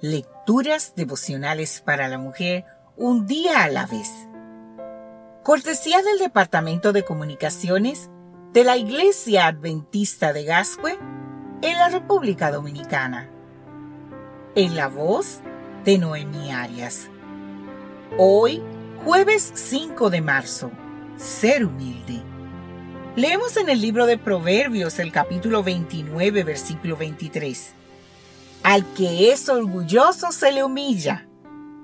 [0.00, 2.64] Lecturas devocionales para la mujer
[2.96, 4.10] un día a la vez.
[5.44, 8.10] Cortesía del Departamento de Comunicaciones
[8.52, 10.98] de la Iglesia Adventista de Gascue
[11.62, 13.30] en la República Dominicana.
[14.56, 15.40] En la voz
[15.84, 17.08] de Noemí Arias.
[18.18, 18.60] Hoy,
[19.04, 20.72] jueves 5 de marzo,
[21.16, 22.20] ser humilde.
[23.14, 27.74] Leemos en el libro de Proverbios el capítulo 29, versículo 23.
[28.64, 31.28] Al que es orgulloso se le humilla,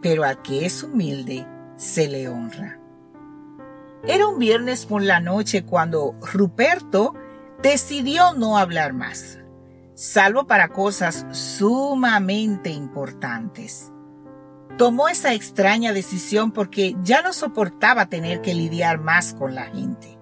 [0.00, 1.44] pero al que es humilde
[1.74, 2.78] se le honra.
[4.04, 7.16] Era un viernes por la noche cuando Ruperto
[7.60, 9.40] decidió no hablar más,
[9.94, 13.90] salvo para cosas sumamente importantes.
[14.76, 20.16] Tomó esa extraña decisión porque ya no soportaba tener que lidiar más con la gente.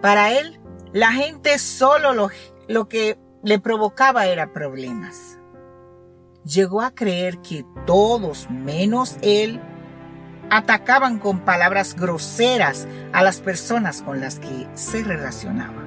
[0.00, 0.58] Para él,
[0.92, 2.30] la gente solo lo,
[2.66, 5.38] lo que le provocaba era problemas
[6.44, 9.60] llegó a creer que todos, menos él,
[10.50, 15.82] atacaban con palabras groseras a las personas con las que se relacionaba.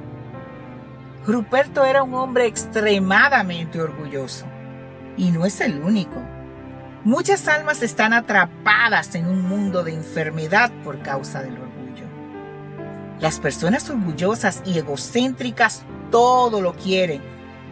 [1.25, 4.45] Ruperto era un hombre extremadamente orgulloso
[5.17, 6.21] y no es el único.
[7.03, 12.05] Muchas almas están atrapadas en un mundo de enfermedad por causa del orgullo.
[13.19, 17.21] Las personas orgullosas y egocéntricas todo lo quieren,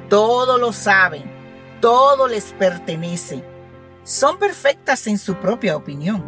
[0.09, 1.32] todo lo saben,
[1.83, 3.43] todo les pertenece.
[4.05, 6.23] Son perfectas en su propia opinión.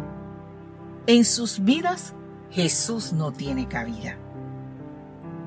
[1.06, 2.12] En sus vidas,
[2.50, 4.18] Jesús no tiene cabida.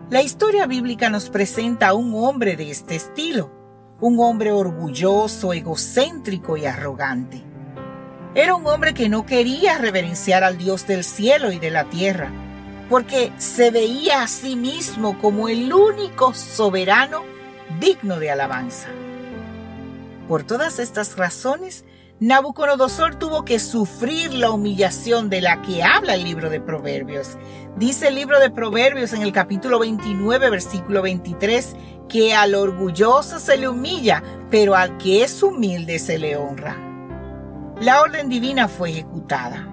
[0.10, 3.52] La historia bíblica nos presenta a un hombre de este estilo,
[4.02, 7.44] un hombre orgulloso, egocéntrico y arrogante.
[8.34, 12.32] Era un hombre que no quería reverenciar al Dios del cielo y de la tierra,
[12.90, 17.22] porque se veía a sí mismo como el único soberano
[17.80, 18.90] digno de alabanza.
[20.30, 21.86] Por todas estas razones,
[22.20, 27.36] Nabucodonosor tuvo que sufrir la humillación de la que habla el libro de Proverbios.
[27.78, 31.76] Dice el libro de Proverbios en el capítulo 29, versículo 23,
[32.08, 34.22] que al orgulloso se le humilla,
[34.52, 36.78] pero al que es humilde se le honra.
[37.82, 39.68] La orden divina fue ejecutada.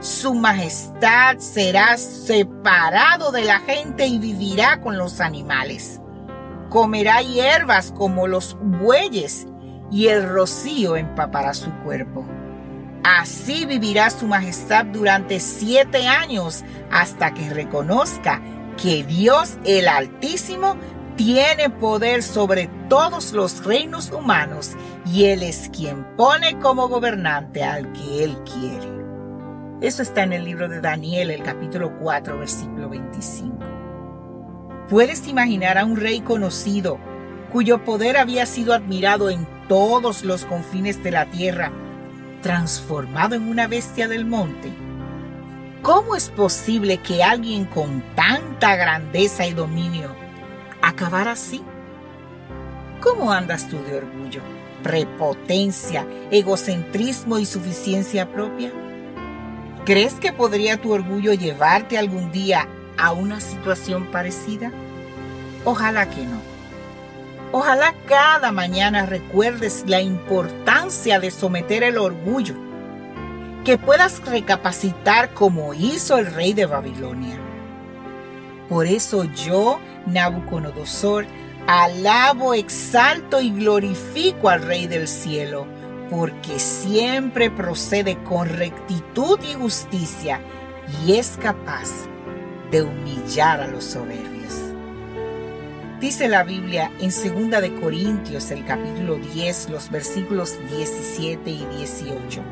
[0.00, 6.00] Su majestad será separado de la gente y vivirá con los animales.
[6.70, 9.48] Comerá hierbas como los bueyes
[9.92, 12.24] y el rocío empapará su cuerpo.
[13.04, 18.40] Así vivirá su majestad durante siete años hasta que reconozca
[18.80, 20.76] que Dios el Altísimo
[21.16, 24.70] tiene poder sobre todos los reinos humanos
[25.04, 28.90] y Él es quien pone como gobernante al que Él quiere.
[29.82, 33.58] Eso está en el libro de Daniel, el capítulo 4, versículo 25.
[34.88, 36.98] Puedes imaginar a un rey conocido
[37.52, 41.70] cuyo poder había sido admirado en todos los confines de la tierra,
[42.40, 44.72] transformado en una bestia del monte?
[45.82, 50.14] ¿Cómo es posible que alguien con tanta grandeza y dominio
[50.80, 51.62] acabara así?
[53.02, 54.40] ¿Cómo andas tú de orgullo,
[54.82, 58.72] prepotencia, egocentrismo y suficiencia propia?
[59.84, 64.70] ¿Crees que podría tu orgullo llevarte algún día a una situación parecida?
[65.64, 66.51] Ojalá que no.
[67.54, 72.54] Ojalá cada mañana recuerdes la importancia de someter el orgullo,
[73.62, 77.38] que puedas recapacitar como hizo el rey de Babilonia.
[78.70, 81.26] Por eso yo, Nabucodonosor,
[81.66, 85.66] alabo, exalto y glorifico al Rey del cielo,
[86.08, 90.40] porque siempre procede con rectitud y justicia
[91.04, 91.90] y es capaz
[92.70, 94.71] de humillar a los soberbios.
[96.02, 102.42] Dice la Biblia en 2 de Corintios el capítulo 10 los versículos 17 y 18.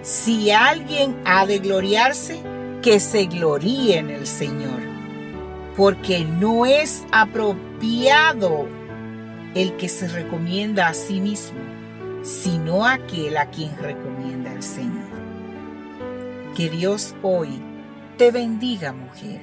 [0.00, 2.40] Si alguien ha de gloriarse,
[2.80, 4.80] que se gloríe en el Señor,
[5.76, 8.66] porque no es apropiado
[9.54, 11.60] el que se recomienda a sí mismo,
[12.22, 15.10] sino aquel a quien recomienda el Señor.
[16.56, 17.60] Que Dios hoy
[18.16, 19.42] te bendiga, mujer,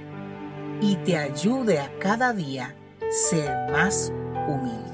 [0.81, 2.75] y te ayude a cada día
[3.11, 4.11] ser más
[4.47, 4.90] humilde.